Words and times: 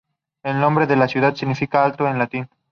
El 0.41 0.59
nombre 0.59 0.87
de 0.87 0.95
la 0.95 1.07
ciudad 1.07 1.35
significa 1.35 1.85
alto 1.85 2.07
en 2.07 2.17
latín. 2.17 2.49